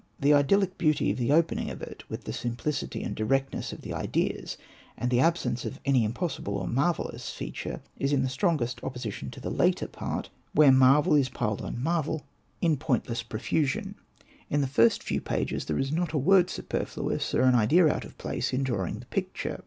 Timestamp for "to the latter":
9.29-9.85